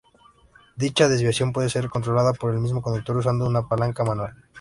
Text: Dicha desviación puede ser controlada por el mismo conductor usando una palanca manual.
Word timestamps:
Dicha 0.77 1.07
desviación 1.09 1.53
puede 1.53 1.69
ser 1.69 1.87
controlada 1.91 2.33
por 2.33 2.51
el 2.55 2.59
mismo 2.59 2.81
conductor 2.81 3.17
usando 3.17 3.45
una 3.45 3.67
palanca 3.67 4.03
manual. 4.03 4.33